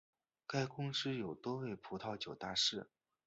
[0.47, 2.89] 该公司有多位葡萄酒大师。